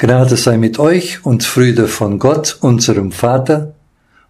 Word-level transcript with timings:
Gnade 0.00 0.38
sei 0.38 0.56
mit 0.56 0.78
euch 0.78 1.26
und 1.26 1.44
Friede 1.44 1.86
von 1.86 2.18
Gott, 2.18 2.56
unserem 2.62 3.12
Vater 3.12 3.74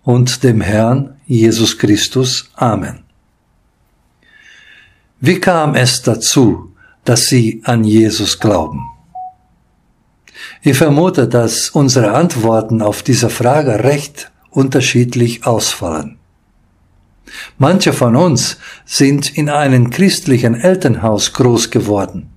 und 0.03 0.43
dem 0.43 0.61
Herrn 0.61 1.21
Jesus 1.29 1.79
Christus. 1.79 2.51
Amen. 2.57 3.05
Wie 5.21 5.39
kam 5.39 5.77
es 5.77 6.03
dazu, 6.03 6.73
dass 7.05 7.27
Sie 7.27 7.63
an 7.63 7.85
Jesus 7.85 8.41
glauben? 8.41 8.81
Ich 10.61 10.77
vermute, 10.77 11.29
dass 11.29 11.71
unsere 11.71 12.15
Antworten 12.15 12.83
auf 12.83 13.05
diese 13.05 13.31
Frage 13.31 13.85
recht 13.85 14.33
unterschiedlich 14.51 15.47
ausfallen. 15.47 16.19
Manche 17.59 17.93
von 17.93 18.17
uns 18.17 18.57
sind 18.85 19.39
in 19.39 19.49
einem 19.49 19.91
christlichen 19.91 20.57
Elternhaus 20.57 21.33
groß 21.33 21.71
geworden 21.71 22.33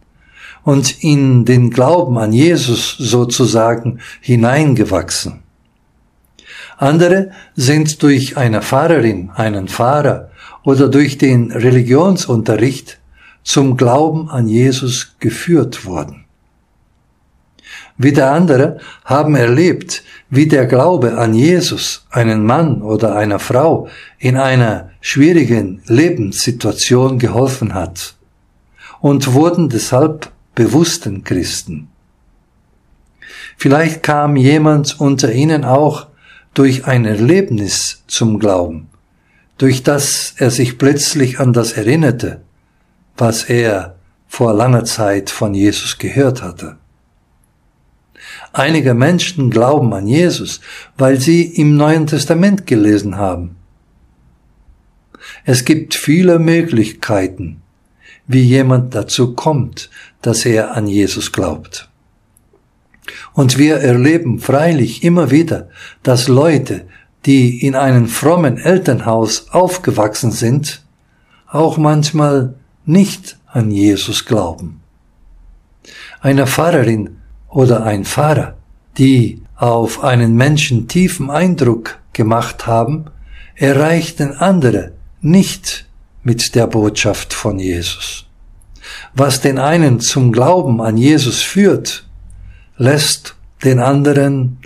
und 0.64 1.04
in 1.04 1.45
den 1.45 1.70
Glauben 1.70 2.18
an 2.18 2.32
Jesus 2.32 2.95
sozusagen 2.98 3.99
hineingewachsen. 4.21 5.44
Andere 6.77 7.31
sind 7.55 8.02
durch 8.02 8.38
eine 8.38 8.62
Pfarrerin, 8.62 9.30
einen 9.35 9.68
Pfarrer 9.68 10.30
oder 10.63 10.88
durch 10.88 11.18
den 11.18 11.52
Religionsunterricht 11.52 12.99
zum 13.44 13.77
Glauben 13.77 14.30
an 14.30 14.48
Jesus 14.48 15.16
geführt 15.20 15.85
worden. 15.85 16.23
Wieder 17.98 18.32
andere 18.32 18.80
haben 19.05 19.35
erlebt, 19.35 20.04
wie 20.30 20.48
der 20.48 20.66
Glaube 20.66 21.18
an 21.18 21.34
Jesus 21.34 22.07
einen 22.09 22.43
Mann 22.43 22.82
oder 22.82 23.16
einer 23.16 23.38
Frau 23.38 23.88
in 24.18 24.35
einer 24.35 24.90
schwierigen 24.99 25.84
Lebenssituation 25.85 27.20
geholfen 27.20 27.76
hat 27.76 28.16
und 28.99 29.34
wurden 29.34 29.70
deshalb 29.70 30.32
bewussten 30.55 31.23
Christen. 31.23 31.89
Vielleicht 33.57 34.03
kam 34.03 34.35
jemand 34.35 34.99
unter 34.99 35.32
ihnen 35.32 35.63
auch 35.63 36.07
durch 36.54 36.85
ein 36.85 37.05
Erlebnis 37.05 38.04
zum 38.07 38.40
Glauben, 38.40 38.90
durch 39.57 39.84
das 39.84 40.35
er 40.37 40.51
sich 40.51 40.77
plötzlich 40.77 41.40
an 41.40 41.54
das 41.54 41.74
erinnerte, 41.74 42.41
was 43.18 43.43
er 43.43 43.96
vor 44.27 44.54
langer 44.54 44.85
Zeit 44.85 45.29
von 45.29 45.54
Jesus 45.54 45.98
gehört 45.98 46.41
hatte. 46.41 46.77
Einige 48.51 48.93
Menschen 48.93 49.49
glauben 49.49 49.93
an 49.93 50.07
Jesus, 50.07 50.62
weil 50.98 51.20
sie 51.20 51.43
im 51.43 51.76
Neuen 51.76 52.07
Testament 52.07 52.68
gelesen 52.68 53.18
haben. 53.18 53.55
Es 55.46 55.65
gibt 55.65 55.96
viele 55.96 56.40
Möglichkeiten, 56.40 57.62
wie 58.27 58.41
jemand 58.41 58.96
dazu 58.96 59.34
kommt, 59.34 59.90
dass 60.21 60.46
er 60.46 60.76
an 60.76 60.88
Jesus 60.88 61.32
glaubt. 61.32 61.90
Und 63.34 63.57
wir 63.57 63.77
erleben 63.77 64.40
freilich 64.40 65.03
immer 65.03 65.31
wieder, 65.31 65.69
dass 66.03 66.28
Leute, 66.28 66.85
die 67.25 67.66
in 67.66 67.75
einem 67.75 68.07
frommen 68.07 68.57
Elternhaus 68.57 69.50
aufgewachsen 69.52 70.31
sind, 70.31 70.84
auch 71.47 71.78
manchmal 71.78 72.56
nicht 72.85 73.38
an 73.47 73.72
Jesus 73.72 74.25
glauben. 74.25 74.81
Eine 76.22 76.47
Pfarrerin 76.47 77.18
oder 77.50 77.85
ein 77.85 78.06
Pfarrer, 78.06 78.56
die 78.97 79.41
auf 79.56 80.03
einen 80.03 80.35
Menschen 80.35 80.88
tiefen 80.88 81.30
Eindruck 81.30 82.00
gemacht 82.13 82.68
haben, 82.68 83.06
erreichten 83.56 84.34
andere 84.34 84.94
nicht 85.22 85.85
mit 86.24 86.56
der 86.56 86.68
Botschaft 86.68 87.34
von 87.34 87.59
Jesus. 87.59 88.25
Was 89.13 89.41
den 89.41 89.59
einen 89.59 90.00
zum 90.00 90.31
Glauben 90.31 90.81
an 90.81 90.97
Jesus 90.97 91.41
führt, 91.41 92.06
lässt 92.78 93.35
den 93.63 93.80
anderen 93.80 94.57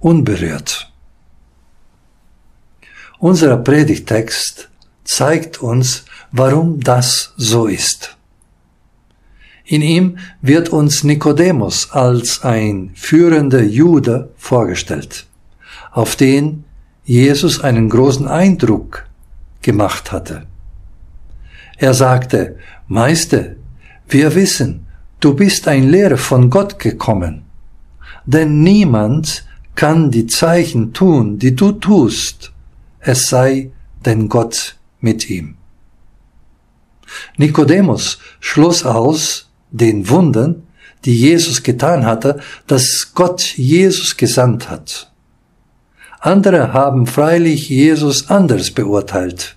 unberührt. 0.00 0.90
Unser 3.18 3.56
Predigtext 3.56 4.68
zeigt 5.04 5.62
uns, 5.62 6.04
warum 6.32 6.80
das 6.80 7.34
so 7.36 7.66
ist. 7.66 8.16
In 9.64 9.80
ihm 9.80 10.18
wird 10.40 10.70
uns 10.70 11.04
Nikodemus 11.04 11.92
als 11.92 12.42
ein 12.42 12.90
führender 12.94 13.62
Jude 13.62 14.30
vorgestellt, 14.36 15.26
auf 15.92 16.16
den 16.16 16.64
Jesus 17.04 17.60
einen 17.60 17.88
großen 17.88 18.26
Eindruck 18.26 19.06
gemacht 19.62 20.10
hatte. 20.10 20.46
Er 21.82 21.94
sagte, 21.94 22.58
Meister, 22.86 23.56
wir 24.08 24.36
wissen, 24.36 24.86
du 25.18 25.34
bist 25.34 25.66
ein 25.66 25.90
Lehrer 25.90 26.16
von 26.16 26.48
Gott 26.48 26.78
gekommen, 26.78 27.42
denn 28.24 28.60
niemand 28.60 29.44
kann 29.74 30.12
die 30.12 30.28
Zeichen 30.28 30.92
tun, 30.92 31.40
die 31.40 31.56
du 31.56 31.72
tust, 31.72 32.52
es 33.00 33.28
sei 33.28 33.72
denn 34.04 34.28
Gott 34.28 34.76
mit 35.00 35.28
ihm. 35.28 35.56
Nikodemus 37.36 38.20
schloss 38.38 38.84
aus 38.84 39.50
den 39.72 40.08
Wundern, 40.08 40.62
die 41.04 41.18
Jesus 41.18 41.64
getan 41.64 42.06
hatte, 42.06 42.38
dass 42.68 43.10
Gott 43.12 43.42
Jesus 43.56 44.16
gesandt 44.16 44.70
hat. 44.70 45.10
Andere 46.20 46.72
haben 46.72 47.08
freilich 47.08 47.68
Jesus 47.70 48.30
anders 48.30 48.70
beurteilt. 48.70 49.56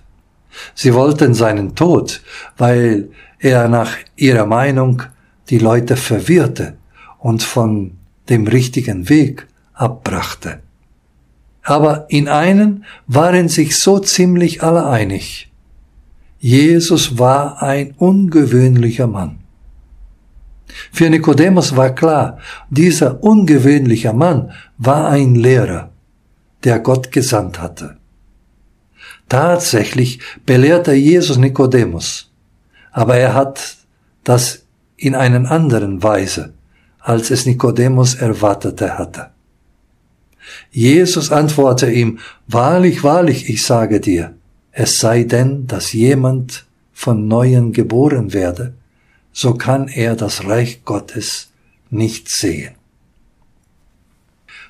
Sie 0.74 0.94
wollten 0.94 1.34
seinen 1.34 1.74
Tod, 1.74 2.22
weil 2.56 3.08
er 3.38 3.68
nach 3.68 3.96
ihrer 4.16 4.46
Meinung 4.46 5.02
die 5.50 5.58
Leute 5.58 5.96
verwirrte 5.96 6.76
und 7.18 7.42
von 7.42 7.92
dem 8.28 8.46
richtigen 8.46 9.08
Weg 9.08 9.46
abbrachte. 9.74 10.60
Aber 11.62 12.06
in 12.08 12.28
einen 12.28 12.84
waren 13.06 13.48
sich 13.48 13.78
so 13.78 13.98
ziemlich 13.98 14.62
alle 14.62 14.86
einig. 14.86 15.50
Jesus 16.38 17.18
war 17.18 17.62
ein 17.62 17.94
ungewöhnlicher 17.98 19.06
Mann. 19.06 19.38
Für 20.92 21.10
Nikodemus 21.10 21.76
war 21.76 21.94
klar, 21.94 22.38
dieser 22.70 23.22
ungewöhnliche 23.22 24.12
Mann 24.12 24.52
war 24.78 25.08
ein 25.08 25.34
Lehrer, 25.34 25.90
der 26.64 26.80
Gott 26.80 27.10
gesandt 27.12 27.60
hatte. 27.60 27.96
Tatsächlich 29.28 30.20
belehrte 30.44 30.92
Jesus 30.92 31.36
Nikodemus, 31.36 32.30
aber 32.92 33.16
er 33.16 33.34
hat 33.34 33.76
das 34.24 34.62
in 34.96 35.14
einen 35.14 35.46
anderen 35.46 36.02
Weise, 36.02 36.54
als 37.00 37.30
es 37.30 37.46
Nikodemus 37.46 38.14
erwartete 38.14 38.98
hatte. 38.98 39.30
Jesus 40.70 41.32
antwortete 41.32 41.92
ihm, 41.92 42.18
Wahrlich, 42.46 43.02
wahrlich, 43.02 43.48
ich 43.48 43.64
sage 43.64 44.00
dir, 44.00 44.34
es 44.72 44.98
sei 44.98 45.24
denn, 45.24 45.66
dass 45.66 45.92
jemand 45.92 46.66
von 46.92 47.26
neuem 47.26 47.72
geboren 47.72 48.32
werde, 48.32 48.74
so 49.32 49.54
kann 49.54 49.88
er 49.88 50.16
das 50.16 50.44
Reich 50.44 50.84
Gottes 50.84 51.50
nicht 51.90 52.28
sehen. 52.28 52.74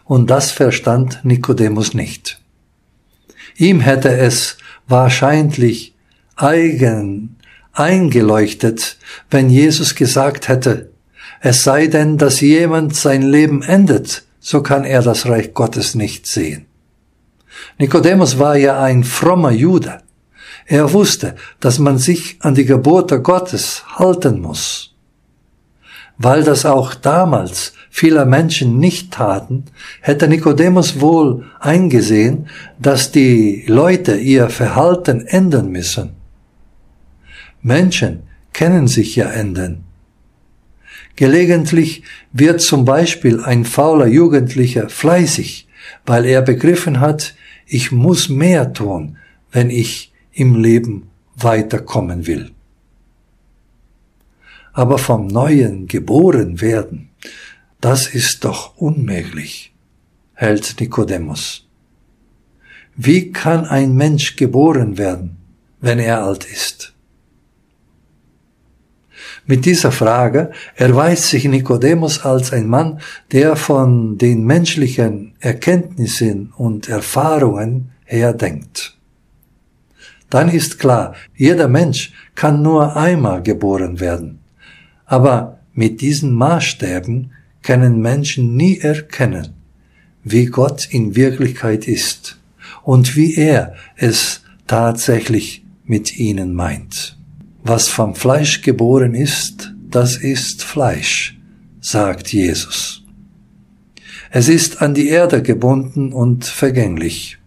Und 0.05 0.31
das 0.31 0.51
verstand 0.51 1.21
Nikodemus 1.25 1.95
nicht. 1.95 2.41
Ihm 3.57 3.81
hätte 3.81 4.17
es 4.17 4.59
wahrscheinlich 4.87 5.95
eigen 6.37 7.37
eingeleuchtet, 7.73 8.97
wenn 9.31 9.51
Jesus 9.51 9.95
gesagt 9.95 10.49
hätte, 10.49 10.91
es 11.41 11.63
sei 11.63 11.87
denn, 11.87 12.19
dass 12.19 12.41
jemand 12.41 12.97
sein 12.97 13.23
Leben 13.23 13.63
endet, 13.63 14.25
so 14.41 14.63
kann 14.63 14.85
er 14.85 15.03
das 15.03 15.27
Reich 15.27 15.53
Gottes 15.55 15.95
nicht 15.95 16.27
sehen. 16.27 16.67
Nikodemus 17.79 18.39
war 18.39 18.57
ja 18.57 18.83
ein 18.83 19.05
frommer 19.05 19.51
Jude. 19.51 20.03
Er 20.67 20.93
wusste, 20.93 21.37
dass 21.61 21.79
man 21.79 21.99
sich 21.99 22.39
an 22.41 22.55
die 22.55 22.65
Gebote 22.65 23.21
Gottes 23.21 23.85
halten 23.97 24.41
muss. 24.41 24.96
Weil 26.19 26.45
das 26.45 26.65
auch 26.65 26.95
damals 26.95 27.75
vieler 27.91 28.25
Menschen 28.25 28.79
nicht 28.79 29.13
taten, 29.13 29.65
hätte 30.01 30.29
Nikodemus 30.29 31.01
wohl 31.01 31.45
eingesehen, 31.61 32.49
dass 32.79 33.13
die 33.13 33.65
Leute 33.67 34.17
ihr 34.17 34.49
Verhalten 34.49 35.27
ändern 35.27 35.71
müssen. 35.71 36.11
Menschen 37.63 38.23
können 38.53 38.89
sich 38.89 39.17
ja 39.17 39.27
ändern. 39.27 39.85
Gelegentlich 41.17 42.03
wird 42.33 42.61
zum 42.61 42.85
Beispiel 42.85 43.43
ein 43.43 43.65
fauler 43.65 44.07
Jugendlicher 44.07 44.89
fleißig, 44.89 45.67
weil 46.05 46.25
er 46.27 46.43
begriffen 46.43 47.01
hat, 47.01 47.35
ich 47.67 47.91
muss 47.91 48.29
mehr 48.29 48.73
tun, 48.73 49.17
wenn 49.51 49.71
ich 49.71 50.13
im 50.33 50.55
Leben 50.55 51.09
weiterkommen 51.37 52.27
will. 52.27 52.51
Aber 54.77 54.99
vom 54.99 55.27
Neuen 55.27 55.87
geboren 55.87 56.61
werden, 56.61 57.09
das 57.81 58.09
ist 58.09 58.45
doch 58.45 58.77
unmöglich, 58.77 59.73
hält 60.35 60.79
Nikodemus. 60.79 61.67
Wie 62.95 63.33
kann 63.33 63.65
ein 63.65 63.95
Mensch 63.95 64.37
geboren 64.37 64.99
werden, 64.99 65.39
wenn 65.81 65.99
er 65.99 66.23
alt 66.23 66.45
ist? 66.45 66.93
Mit 69.47 69.65
dieser 69.65 69.93
Frage 69.93 70.51
erweist 70.75 71.31
sich 71.31 71.47
Nikodemus 71.47 72.23
als 72.23 72.53
ein 72.53 72.69
Mann, 72.69 73.01
der 73.33 73.57
von 73.57 74.19
den 74.19 74.45
menschlichen 74.45 75.37
Erkenntnissen 75.41 76.53
und 76.55 76.87
Erfahrungen 76.91 77.93
her 78.05 78.35
denkt. 78.35 78.99
Dann 80.29 80.51
ist 80.51 80.79
klar, 80.79 81.15
jeder 81.35 81.67
Mensch 81.67 82.13
kann 82.35 82.61
nur 82.61 82.95
einmal 82.95 83.43
geboren 83.43 84.01
werden. 84.01 84.41
Aber 85.07 85.61
mit 85.73 86.01
diesen 86.01 86.33
Maßstäben 86.35 87.33
können 87.63 88.01
Menschen 88.01 88.57
nie 88.57 88.79
erkennen, 88.79 89.55
wie 90.23 90.47
Gott 90.47 90.87
in 90.91 91.17
Wirklichkeit 91.17 91.89
ist 91.89 92.39
und 92.83 93.17
wie 93.17 93.35
er 93.35 93.75
es 93.97 94.43
tatsächlich 94.67 95.65
mit 95.85 96.17
ihnen 96.17 96.55
meint. 96.55 97.17
Was 97.63 97.89
vom 97.89 98.15
Fleisch 98.15 98.63
geboren 98.63 99.15
ist, 99.15 99.73
das 99.91 100.17
ist 100.17 100.63
Fleisch, 100.63 101.39
sagt 101.81 102.33
Jesus. 102.33 103.05
Es 104.31 104.49
ist 104.49 104.83
an 104.83 104.95
die 104.95 105.09
Erde 105.09 105.43
gebunden 105.43 106.13
und 106.13 106.45
vergänglich. 106.45 107.39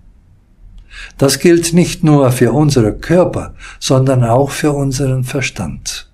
Das 1.17 1.39
gilt 1.39 1.73
nicht 1.73 2.03
nur 2.03 2.31
für 2.31 2.51
unsere 2.51 2.97
Körper, 2.97 3.55
sondern 3.79 4.23
auch 4.23 4.51
für 4.51 4.71
unseren 4.71 5.23
Verstand. 5.23 6.08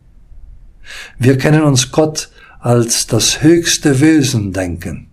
Wir 1.18 1.38
können 1.38 1.64
uns 1.64 1.92
Gott 1.92 2.30
als 2.60 3.08
das 3.08 3.42
höchste 3.42 4.00
Wesen 4.00 4.54
denken. 4.54 5.08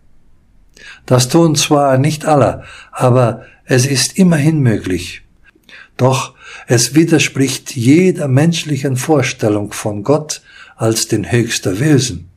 Das 1.06 1.28
tun 1.28 1.56
zwar 1.56 1.98
nicht 1.98 2.24
alle, 2.24 2.64
aber 2.92 3.44
es 3.64 3.86
ist 3.86 4.18
immerhin 4.18 4.60
möglich. 4.60 5.22
Doch 5.96 6.34
es 6.66 6.94
widerspricht 6.94 7.74
jeder 7.74 8.28
menschlichen 8.28 8.96
Vorstellung 8.96 9.72
von 9.72 10.02
Gott 10.02 10.42
als 10.76 11.08
den 11.08 11.30
höchsten 11.30 11.78
Wesen, 11.80 12.28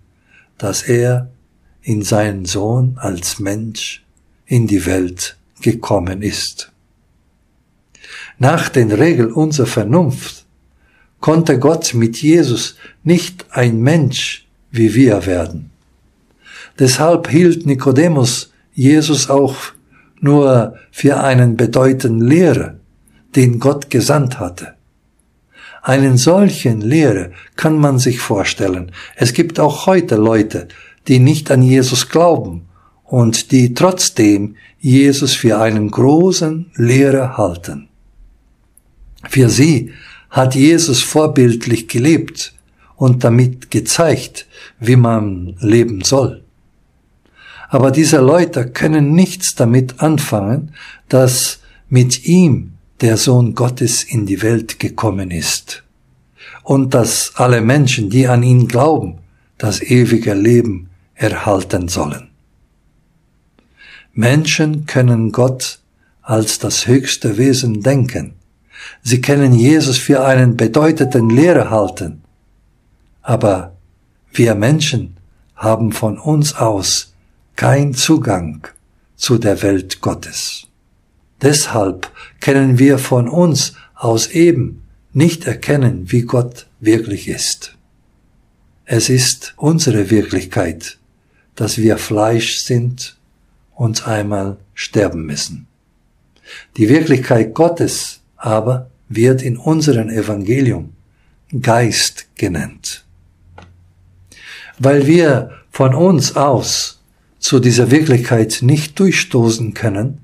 dass 0.57 0.83
er 0.83 1.29
in 1.81 2.01
seinen 2.01 2.45
Sohn 2.45 2.97
als 2.99 3.39
Mensch 3.39 4.03
in 4.45 4.67
die 4.67 4.85
Welt 4.85 5.37
gekommen 5.61 6.21
ist. 6.21 6.71
Nach 8.37 8.69
den 8.69 8.91
Regeln 8.91 9.31
unserer 9.31 9.67
Vernunft 9.67 10.44
konnte 11.25 11.57
Gott 11.57 11.95
mit 11.95 12.21
Jesus 12.21 12.75
nicht 13.03 13.47
ein 13.49 13.81
Mensch 13.81 14.45
wie 14.69 14.93
wir 14.93 15.25
werden. 15.25 15.71
Deshalb 16.77 17.29
hielt 17.29 17.65
Nikodemus 17.65 18.53
Jesus 18.75 19.27
auch 19.27 19.55
nur 20.19 20.75
für 20.91 21.23
einen 21.23 21.57
bedeutenden 21.57 22.27
Lehrer, 22.27 22.75
den 23.35 23.59
Gott 23.59 23.89
gesandt 23.89 24.39
hatte. 24.39 24.75
Einen 25.81 26.19
solchen 26.19 26.81
Lehrer 26.81 27.29
kann 27.55 27.79
man 27.79 27.97
sich 27.97 28.19
vorstellen. 28.19 28.91
Es 29.15 29.33
gibt 29.33 29.59
auch 29.59 29.87
heute 29.87 30.17
Leute, 30.17 30.67
die 31.07 31.17
nicht 31.17 31.49
an 31.49 31.63
Jesus 31.63 32.07
glauben 32.07 32.67
und 33.03 33.51
die 33.51 33.73
trotzdem 33.73 34.57
Jesus 34.79 35.33
für 35.33 35.57
einen 35.59 35.89
großen 35.89 36.69
Lehrer 36.75 37.35
halten. 37.35 37.87
Für 39.27 39.49
sie 39.49 39.91
hat 40.35 40.53
Jesus 40.53 41.01
vorbildlich 41.01 41.87
gelebt 41.87 42.53
und 42.97 43.23
damit 43.23 43.71
gezeigt, 43.71 44.47
wie 44.81 44.97
man 44.97 45.55
leben 45.61 46.03
soll. 46.03 46.43
Aber 47.69 47.89
diese 47.89 48.19
Leute 48.19 48.69
können 48.69 49.13
nichts 49.13 49.55
damit 49.55 50.01
anfangen, 50.01 50.73
dass 51.07 51.59
mit 51.87 52.25
ihm 52.25 52.73
der 52.99 53.15
Sohn 53.15 53.55
Gottes 53.55 54.03
in 54.03 54.25
die 54.25 54.41
Welt 54.41 54.77
gekommen 54.77 55.31
ist 55.31 55.83
und 56.63 56.93
dass 56.93 57.31
alle 57.35 57.61
Menschen, 57.61 58.09
die 58.09 58.27
an 58.27 58.43
ihn 58.43 58.67
glauben, 58.67 59.19
das 59.57 59.81
ewige 59.81 60.33
Leben 60.33 60.89
erhalten 61.13 61.87
sollen. 61.87 62.27
Menschen 64.11 64.85
können 64.85 65.31
Gott 65.31 65.79
als 66.21 66.59
das 66.59 66.87
höchste 66.87 67.37
Wesen 67.37 67.81
denken. 67.81 68.33
Sie 69.01 69.21
können 69.21 69.53
Jesus 69.53 69.97
für 69.97 70.25
einen 70.25 70.57
bedeutenden 70.57 71.29
Lehrer 71.29 71.69
halten. 71.69 72.23
Aber 73.21 73.75
wir 74.33 74.55
Menschen 74.55 75.17
haben 75.55 75.91
von 75.91 76.17
uns 76.17 76.55
aus 76.55 77.13
kein 77.55 77.93
Zugang 77.93 78.67
zu 79.15 79.37
der 79.37 79.61
Welt 79.61 80.01
Gottes. 80.01 80.67
Deshalb 81.41 82.11
können 82.41 82.79
wir 82.79 82.97
von 82.97 83.27
uns 83.27 83.73
aus 83.93 84.27
eben 84.27 84.81
nicht 85.13 85.45
erkennen, 85.45 86.11
wie 86.11 86.23
Gott 86.23 86.67
wirklich 86.79 87.27
ist. 87.27 87.75
Es 88.83 89.09
ist 89.09 89.53
unsere 89.57 90.09
Wirklichkeit, 90.11 90.97
dass 91.55 91.77
wir 91.77 91.97
Fleisch 91.97 92.59
sind 92.59 93.17
und 93.73 94.07
einmal 94.07 94.57
sterben 94.73 95.25
müssen. 95.25 95.67
Die 96.77 96.89
Wirklichkeit 96.89 97.53
Gottes 97.53 98.21
aber 98.45 98.91
wird 99.09 99.41
in 99.41 99.57
unserem 99.57 100.09
Evangelium 100.09 100.93
Geist 101.61 102.27
genannt. 102.35 103.05
Weil 104.77 105.07
wir 105.07 105.51
von 105.71 105.95
uns 105.95 106.35
aus 106.35 107.01
zu 107.39 107.59
dieser 107.59 107.91
Wirklichkeit 107.91 108.59
nicht 108.61 108.99
durchstoßen 108.99 109.73
können, 109.73 110.19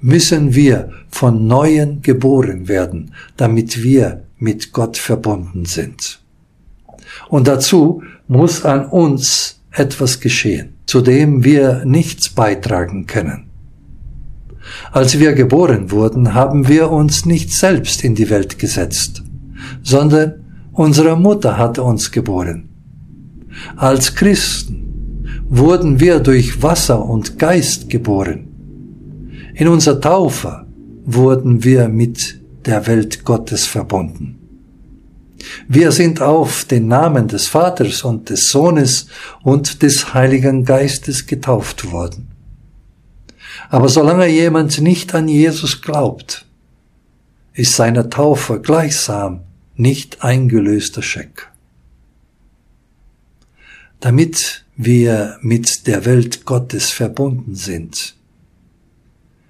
müssen 0.00 0.54
wir 0.54 0.90
von 1.10 1.46
Neuem 1.46 2.02
geboren 2.02 2.68
werden, 2.68 3.14
damit 3.36 3.82
wir 3.82 4.24
mit 4.38 4.72
Gott 4.72 4.96
verbunden 4.96 5.64
sind. 5.66 6.20
Und 7.28 7.46
dazu 7.46 8.02
muss 8.26 8.64
an 8.64 8.86
uns 8.86 9.60
etwas 9.70 10.20
geschehen, 10.20 10.74
zu 10.86 11.00
dem 11.00 11.44
wir 11.44 11.84
nichts 11.84 12.28
beitragen 12.28 13.06
können. 13.06 13.53
Als 14.92 15.18
wir 15.18 15.32
geboren 15.32 15.90
wurden, 15.90 16.34
haben 16.34 16.68
wir 16.68 16.90
uns 16.90 17.26
nicht 17.26 17.52
selbst 17.52 18.04
in 18.04 18.14
die 18.14 18.30
Welt 18.30 18.58
gesetzt, 18.58 19.22
sondern 19.82 20.44
unsere 20.72 21.16
Mutter 21.16 21.58
hatte 21.58 21.82
uns 21.82 22.10
geboren. 22.10 22.68
Als 23.76 24.14
Christen 24.14 24.84
wurden 25.48 26.00
wir 26.00 26.20
durch 26.20 26.62
Wasser 26.62 27.04
und 27.04 27.38
Geist 27.38 27.88
geboren. 27.88 28.48
In 29.54 29.68
unserer 29.68 30.00
Taufe 30.00 30.66
wurden 31.04 31.62
wir 31.62 31.88
mit 31.88 32.40
der 32.66 32.86
Welt 32.86 33.24
Gottes 33.24 33.66
verbunden. 33.66 34.40
Wir 35.68 35.92
sind 35.92 36.20
auf 36.22 36.64
den 36.64 36.88
Namen 36.88 37.28
des 37.28 37.46
Vaters 37.48 38.02
und 38.02 38.30
des 38.30 38.48
Sohnes 38.48 39.06
und 39.42 39.82
des 39.82 40.14
Heiligen 40.14 40.64
Geistes 40.64 41.26
getauft 41.26 41.92
worden. 41.92 42.33
Aber 43.68 43.88
solange 43.88 44.26
jemand 44.28 44.80
nicht 44.80 45.14
an 45.14 45.28
Jesus 45.28 45.82
glaubt, 45.82 46.46
ist 47.54 47.74
seine 47.74 48.10
Taufe 48.10 48.60
gleichsam 48.60 49.40
nicht 49.76 50.22
eingelöster 50.22 51.02
Scheck. 51.02 51.50
Damit 54.00 54.64
wir 54.76 55.38
mit 55.40 55.86
der 55.86 56.04
Welt 56.04 56.44
Gottes 56.44 56.90
verbunden 56.90 57.54
sind, 57.54 58.16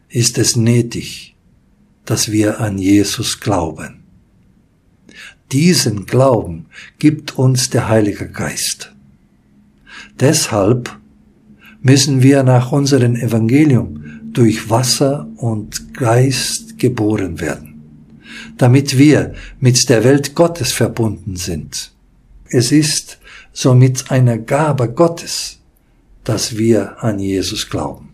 ist 0.09 0.39
es 0.39 0.55
nötig, 0.55 1.35
dass 2.05 2.31
wir 2.31 2.61
an 2.61 2.79
Jesus 2.79 3.41
glauben. 3.41 4.05
Diesen 5.51 6.07
Glauben 6.07 6.67
gibt 6.99 7.39
uns 7.39 7.71
der 7.71 7.89
Heilige 7.89 8.29
Geist. 8.29 8.93
Deshalb 10.21 10.97
müssen 11.83 12.23
wir 12.23 12.43
nach 12.43 12.73
unserem 12.73 13.17
Evangelium 13.17 14.04
durch 14.35 14.69
Wasser 14.69 15.27
und 15.37 15.95
Geist 15.95 16.79
geboren 16.79 17.41
werden, 17.41 17.83
damit 18.59 18.99
wir 18.99 19.35
mit 19.61 19.89
der 19.89 20.05
Welt 20.05 20.35
Gottes 20.35 20.73
verbunden 20.73 21.37
sind. 21.37 21.93
Es 22.51 22.71
ist 22.71 23.19
somit 23.53 24.11
eine 24.11 24.43
Gabe 24.43 24.93
Gottes, 24.93 25.61
dass 26.25 26.59
wir 26.59 27.03
an 27.03 27.19
Jesus 27.19 27.71
glauben. 27.71 28.11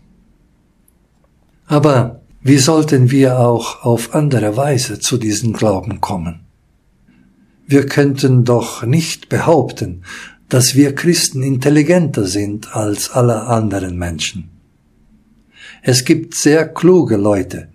Aber 1.65 2.21
wie 2.43 2.57
sollten 2.57 3.11
wir 3.11 3.39
auch 3.39 3.83
auf 3.83 4.13
andere 4.13 4.57
Weise 4.57 4.99
zu 4.99 5.17
diesem 5.17 5.53
Glauben 5.53 6.01
kommen? 6.01 6.41
Wir 7.65 7.85
könnten 7.85 8.43
doch 8.43 8.83
nicht 8.83 9.29
behaupten, 9.29 10.03
dass 10.49 10.75
wir 10.75 10.93
Christen 10.93 11.41
intelligenter 11.43 12.25
sind 12.25 12.75
als 12.75 13.11
alle 13.11 13.43
anderen 13.43 13.97
Menschen. 13.97 14.50
Es 15.81 16.05
gibt 16.05 16.35
sehr 16.35 16.67
kluge 16.67 17.17
Leute, 17.17 17.69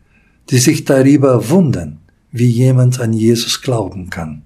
die 0.51 0.59
sich 0.59 0.85
darüber 0.85 1.49
wundern, 1.51 1.99
wie 2.31 2.47
jemand 2.47 3.01
an 3.01 3.13
Jesus 3.13 3.63
glauben 3.63 4.11
kann. 4.11 4.43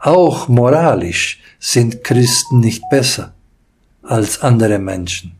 Auch 0.00 0.48
moralisch 0.48 1.40
sind 1.58 2.04
Christen 2.04 2.60
nicht 2.60 2.82
besser 2.90 3.34
als 4.02 4.42
andere 4.42 4.78
Menschen. 4.78 5.32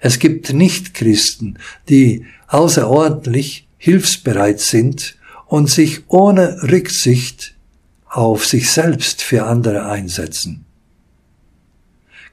Es 0.00 0.18
gibt 0.18 0.52
Nichtchristen, 0.52 1.58
die 1.88 2.24
außerordentlich 2.46 3.66
hilfsbereit 3.76 4.60
sind 4.60 5.16
und 5.46 5.68
sich 5.68 6.04
ohne 6.08 6.62
Rücksicht 6.62 7.54
auf 8.06 8.46
sich 8.46 8.70
selbst 8.70 9.20
für 9.20 9.44
andere 9.46 9.86
einsetzen. 9.86 10.64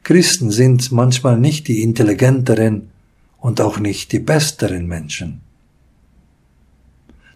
Christen 0.03 0.51
sind 0.51 0.91
manchmal 0.91 1.39
nicht 1.39 1.67
die 1.67 1.81
intelligenteren 1.81 2.90
und 3.41 3.59
auch 3.59 3.79
nicht 3.79 4.13
die 4.13 4.19
besseren 4.19 4.87
Menschen. 4.87 5.41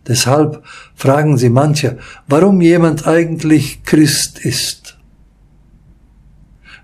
Deshalb 0.07 0.63
fragen 0.93 1.37
sie 1.37 1.49
manche, 1.49 1.97
warum 2.27 2.61
jemand 2.61 3.07
eigentlich 3.07 3.83
Christ 3.83 4.39
ist. 4.39 4.97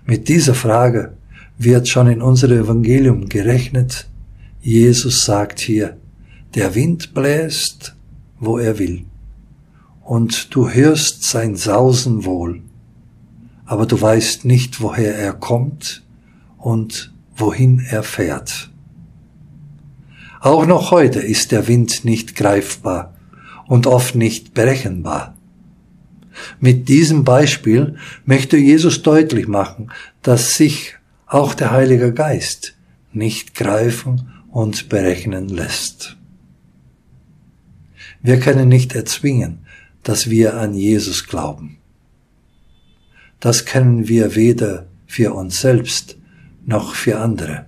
Mit 0.04 0.28
dieser 0.28 0.54
Frage 0.54 1.16
wird 1.56 1.86
schon 1.88 2.08
in 2.08 2.20
unserem 2.20 2.64
Evangelium 2.64 3.28
gerechnet. 3.28 4.08
Jesus 4.60 5.24
sagt 5.24 5.60
hier, 5.60 5.96
der 6.56 6.74
Wind 6.74 7.14
bläst, 7.14 7.94
wo 8.40 8.58
er 8.58 8.80
will, 8.80 9.04
und 10.02 10.52
du 10.52 10.68
hörst 10.68 11.22
sein 11.22 11.54
Sausen 11.54 12.24
wohl, 12.24 12.60
aber 13.64 13.86
du 13.86 14.00
weißt 14.00 14.44
nicht, 14.44 14.80
woher 14.80 15.14
er 15.14 15.32
kommt 15.32 16.02
und 16.58 17.14
wohin 17.36 17.78
er 17.88 18.02
fährt. 18.02 18.71
Auch 20.42 20.66
noch 20.66 20.90
heute 20.90 21.20
ist 21.20 21.52
der 21.52 21.68
Wind 21.68 22.04
nicht 22.04 22.34
greifbar 22.34 23.14
und 23.68 23.86
oft 23.86 24.16
nicht 24.16 24.54
berechenbar. 24.54 25.36
Mit 26.58 26.88
diesem 26.88 27.22
Beispiel 27.22 27.96
möchte 28.24 28.56
Jesus 28.56 29.02
deutlich 29.02 29.46
machen, 29.46 29.92
dass 30.20 30.56
sich 30.56 30.96
auch 31.28 31.54
der 31.54 31.70
Heilige 31.70 32.12
Geist 32.12 32.74
nicht 33.12 33.54
greifen 33.54 34.32
und 34.50 34.88
berechnen 34.88 35.48
lässt. 35.48 36.16
Wir 38.20 38.40
können 38.40 38.68
nicht 38.68 38.96
erzwingen, 38.96 39.60
dass 40.02 40.28
wir 40.28 40.54
an 40.58 40.74
Jesus 40.74 41.28
glauben. 41.28 41.78
Das 43.38 43.64
können 43.64 44.08
wir 44.08 44.34
weder 44.34 44.86
für 45.06 45.34
uns 45.34 45.60
selbst 45.60 46.16
noch 46.66 46.96
für 46.96 47.20
andere. 47.20 47.66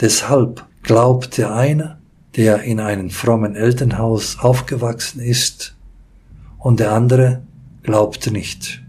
Deshalb 0.00 0.67
glaubt 0.88 1.36
der 1.36 1.54
eine, 1.54 1.98
der 2.34 2.62
in 2.62 2.80
einem 2.80 3.10
frommen 3.10 3.54
Elternhaus 3.54 4.38
aufgewachsen 4.40 5.20
ist, 5.20 5.76
und 6.58 6.80
der 6.80 6.92
andere 6.92 7.42
glaubt 7.82 8.30
nicht. 8.32 8.82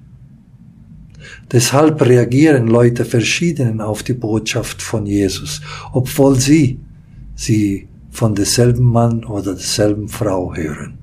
Deshalb 1.51 2.01
reagieren 2.01 2.68
Leute 2.68 3.03
verschieden 3.03 3.82
auf 3.82 4.01
die 4.01 4.13
Botschaft 4.13 4.82
von 4.82 5.06
Jesus, 5.06 5.62
obwohl 5.91 6.39
sie 6.39 6.79
sie 7.36 7.89
von 8.10 8.34
derselben 8.34 8.86
Mann 8.86 9.25
oder 9.25 9.53
derselben 9.53 10.08
Frau 10.08 10.56
hören. 10.56 11.00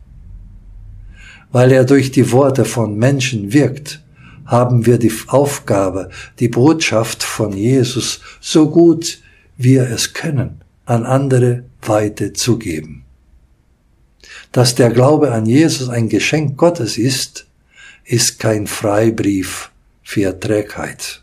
Weil 1.52 1.72
er 1.72 1.84
durch 1.84 2.10
die 2.10 2.32
Worte 2.32 2.64
von 2.64 2.96
Menschen 2.96 3.52
wirkt, 3.52 4.02
haben 4.46 4.86
wir 4.86 4.96
die 4.96 5.12
Aufgabe, 5.26 6.08
die 6.38 6.48
Botschaft 6.48 7.22
von 7.22 7.52
Jesus 7.52 8.22
so 8.40 8.70
gut 8.70 9.18
wir 9.58 9.90
es 9.90 10.14
können, 10.14 10.62
an 10.86 11.04
andere 11.04 11.64
weiterzugeben. 11.82 13.04
Dass 14.52 14.74
der 14.74 14.90
Glaube 14.90 15.32
an 15.32 15.46
Jesus 15.46 15.88
ein 15.88 16.08
Geschenk 16.08 16.56
Gottes 16.56 16.96
ist, 16.96 17.46
ist 18.04 18.38
kein 18.38 18.66
Freibrief 18.66 19.70
für 20.02 20.38
Trägheit. 20.38 21.22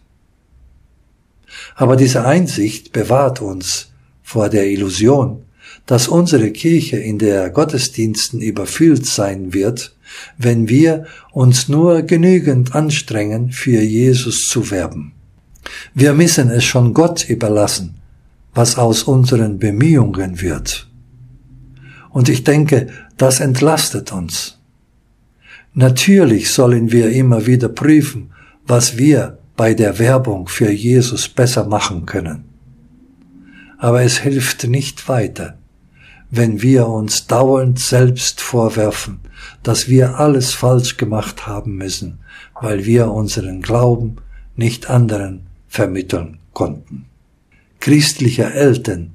Aber 1.75 1.95
diese 1.95 2.25
Einsicht 2.25 2.91
bewahrt 2.91 3.41
uns 3.41 3.91
vor 4.21 4.49
der 4.49 4.67
Illusion, 4.67 5.43
dass 5.85 6.07
unsere 6.07 6.51
Kirche 6.51 6.97
in 6.97 7.19
der 7.19 7.49
Gottesdiensten 7.49 8.41
überfüllt 8.41 9.05
sein 9.05 9.53
wird, 9.53 9.95
wenn 10.37 10.69
wir 10.69 11.05
uns 11.31 11.67
nur 11.67 12.03
genügend 12.03 12.75
anstrengen, 12.75 13.51
für 13.51 13.81
Jesus 13.81 14.47
zu 14.47 14.69
werben. 14.71 15.13
Wir 15.93 16.13
müssen 16.13 16.49
es 16.49 16.63
schon 16.63 16.93
Gott 16.93 17.27
überlassen, 17.29 17.95
was 18.53 18.77
aus 18.77 19.03
unseren 19.03 19.59
Bemühungen 19.59 20.41
wird. 20.41 20.87
Und 22.09 22.29
ich 22.29 22.43
denke, 22.43 22.87
das 23.17 23.39
entlastet 23.39 24.11
uns. 24.11 24.59
Natürlich 25.73 26.51
sollen 26.51 26.91
wir 26.91 27.09
immer 27.09 27.47
wieder 27.47 27.69
prüfen, 27.69 28.31
was 28.67 28.97
wir 28.97 29.39
bei 29.55 29.73
der 29.73 29.97
Werbung 29.99 30.47
für 30.47 30.71
Jesus 30.71 31.27
besser 31.27 31.65
machen 31.65 32.05
können. 32.05 32.45
Aber 33.77 34.03
es 34.03 34.19
hilft 34.19 34.67
nicht 34.67 35.09
weiter, 35.09 35.57
wenn 36.29 36.61
wir 36.61 36.87
uns 36.87 37.27
dauernd 37.27 37.79
selbst 37.79 38.41
vorwerfen, 38.41 39.19
dass 39.61 39.89
wir 39.89 40.19
alles 40.19 40.53
falsch 40.53 40.97
gemacht 40.97 41.47
haben 41.47 41.75
müssen, 41.75 42.19
weil 42.61 42.85
wir 42.85 43.11
unseren 43.11 43.61
Glauben 43.61 44.17
nicht 44.55 44.89
anderen 44.89 45.41
vermitteln 45.67 46.37
konnten. 46.53 47.05
Christliche 47.83 48.45
Eltern 48.45 49.11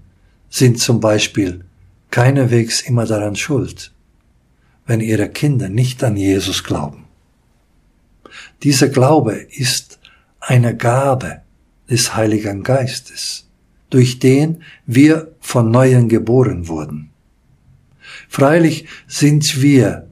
sind 0.50 0.78
zum 0.78 1.00
Beispiel 1.00 1.64
keinerwegs 2.10 2.82
immer 2.82 3.06
daran 3.06 3.34
schuld, 3.34 3.92
wenn 4.87 5.00
ihre 5.00 5.30
Kinder 5.30 5.70
nicht 5.70 6.04
an 6.04 6.18
Jesus 6.18 6.64
glauben. 6.64 7.04
Dieser 8.62 8.90
Glaube 8.90 9.37
ist 9.37 9.98
eine 10.38 10.76
Gabe 10.76 11.40
des 11.88 12.14
Heiligen 12.14 12.62
Geistes, 12.62 13.46
durch 13.88 14.18
den 14.18 14.62
wir 14.84 15.32
von 15.40 15.70
neuem 15.70 16.10
geboren 16.10 16.68
wurden. 16.68 17.08
Freilich 18.28 18.84
sind 19.06 19.62
wir 19.62 20.10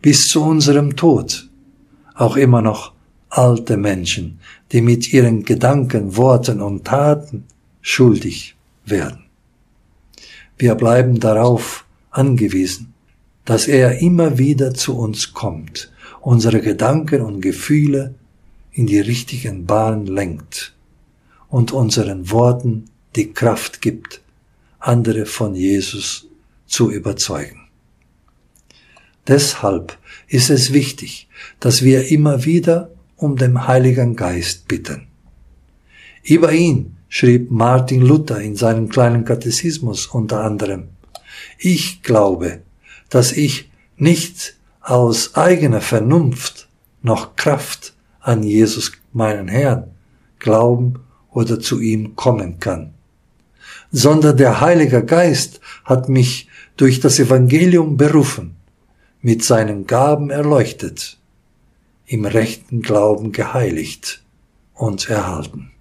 bis 0.00 0.28
zu 0.28 0.44
unserem 0.44 0.94
Tod 0.94 1.48
auch 2.14 2.36
immer 2.36 2.62
noch 2.62 2.92
alte 3.30 3.76
Menschen, 3.76 4.38
die 4.70 4.80
mit 4.80 5.12
ihren 5.12 5.42
Gedanken, 5.42 6.16
Worten 6.16 6.62
und 6.62 6.84
Taten 6.84 7.42
schuldig 7.86 8.56
werden. 8.84 9.26
Wir 10.58 10.74
bleiben 10.74 11.20
darauf 11.20 11.84
angewiesen, 12.10 12.94
dass 13.44 13.68
er 13.68 14.00
immer 14.00 14.38
wieder 14.38 14.74
zu 14.74 14.98
uns 14.98 15.32
kommt 15.32 15.92
unsere 16.20 16.60
Gedanken 16.60 17.22
und 17.22 17.40
Gefühle 17.40 18.16
in 18.72 18.88
die 18.88 18.98
richtigen 18.98 19.66
Bahn 19.66 20.06
lenkt 20.06 20.74
und 21.48 21.70
unseren 21.70 22.32
Worten 22.32 22.86
die 23.14 23.32
Kraft 23.32 23.80
gibt, 23.80 24.20
andere 24.80 25.24
von 25.24 25.54
Jesus 25.54 26.26
zu 26.66 26.90
überzeugen. 26.90 27.68
Deshalb 29.28 29.96
ist 30.26 30.50
es 30.50 30.72
wichtig, 30.72 31.28
dass 31.60 31.82
wir 31.82 32.10
immer 32.10 32.44
wieder 32.44 32.90
um 33.14 33.36
den 33.36 33.68
Heiligen 33.68 34.16
Geist 34.16 34.66
bitten. 34.66 35.06
Über 36.24 36.50
ihn 36.50 36.95
schrieb 37.08 37.50
Martin 37.50 38.02
Luther 38.02 38.40
in 38.40 38.56
seinem 38.56 38.88
kleinen 38.88 39.24
Katechismus 39.24 40.06
unter 40.06 40.42
anderem, 40.42 40.88
ich 41.58 42.02
glaube, 42.02 42.60
dass 43.08 43.32
ich 43.32 43.70
nicht 43.96 44.56
aus 44.80 45.34
eigener 45.34 45.80
Vernunft 45.80 46.68
noch 47.02 47.36
Kraft 47.36 47.94
an 48.20 48.42
Jesus, 48.42 48.92
meinen 49.12 49.48
Herrn, 49.48 49.90
glauben 50.38 51.00
oder 51.30 51.60
zu 51.60 51.80
ihm 51.80 52.16
kommen 52.16 52.60
kann, 52.60 52.94
sondern 53.90 54.36
der 54.36 54.60
Heilige 54.60 55.04
Geist 55.04 55.60
hat 55.84 56.08
mich 56.08 56.48
durch 56.76 57.00
das 57.00 57.18
Evangelium 57.18 57.96
berufen, 57.96 58.56
mit 59.22 59.42
seinen 59.44 59.86
Gaben 59.86 60.30
erleuchtet, 60.30 61.18
im 62.06 62.24
rechten 62.24 62.82
Glauben 62.82 63.32
geheiligt 63.32 64.22
und 64.74 65.08
erhalten. 65.08 65.72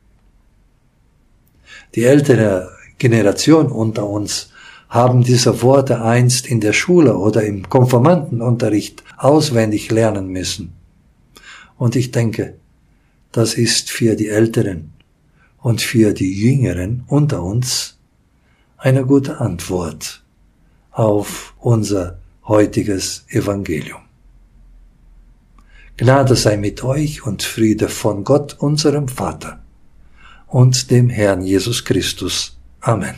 Die 1.95 2.03
ältere 2.03 2.71
Generation 2.97 3.67
unter 3.67 4.07
uns 4.07 4.49
haben 4.89 5.23
diese 5.23 5.61
Worte 5.61 6.01
einst 6.01 6.45
in 6.45 6.59
der 6.59 6.73
Schule 6.73 7.17
oder 7.17 7.43
im 7.43 7.69
Konformantenunterricht 7.69 9.03
auswendig 9.17 9.89
lernen 9.91 10.27
müssen. 10.27 10.73
Und 11.77 11.95
ich 11.95 12.11
denke, 12.11 12.55
das 13.31 13.53
ist 13.53 13.89
für 13.89 14.15
die 14.15 14.27
Älteren 14.27 14.91
und 15.61 15.81
für 15.81 16.13
die 16.13 16.33
Jüngeren 16.33 17.05
unter 17.07 17.41
uns 17.41 17.97
eine 18.77 19.05
gute 19.05 19.39
Antwort 19.39 20.21
auf 20.91 21.53
unser 21.59 22.19
heutiges 22.45 23.25
Evangelium. 23.29 24.01
Gnade 25.97 26.35
sei 26.35 26.57
mit 26.57 26.83
euch 26.83 27.25
und 27.25 27.41
Friede 27.41 27.87
von 27.87 28.25
Gott, 28.25 28.57
unserem 28.59 29.07
Vater 29.07 29.64
und 30.55 30.89
dem 30.89 31.09
Herrn 31.09 31.41
Jesus 31.41 31.83
Christus. 31.83 32.57
Amen. 32.79 33.15